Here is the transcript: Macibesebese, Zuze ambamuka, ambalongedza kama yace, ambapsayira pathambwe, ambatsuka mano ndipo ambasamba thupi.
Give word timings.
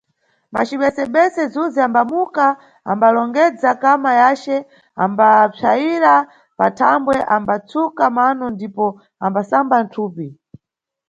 Macibesebese, 0.53 1.41
Zuze 1.53 1.79
ambamuka, 1.87 2.45
ambalongedza 2.91 3.69
kama 3.83 4.11
yace, 4.21 4.55
ambapsayira 5.03 6.15
pathambwe, 6.59 7.15
ambatsuka 7.35 8.03
mano 8.17 8.45
ndipo 8.55 8.85
ambasamba 9.25 9.75
thupi. 9.93 10.27